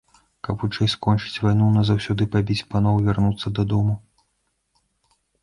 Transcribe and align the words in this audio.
Каб 0.45 0.55
хутчэй 0.61 0.87
скончыць 0.93 1.41
вайну, 1.47 1.67
назаўсёды 1.75 2.27
пабіць 2.37 2.65
паноў 2.73 2.95
і 3.03 3.07
вярнуцца 3.09 3.47
дадому. 3.61 4.01